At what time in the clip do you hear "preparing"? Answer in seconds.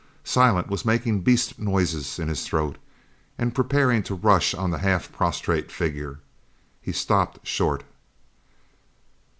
3.53-4.01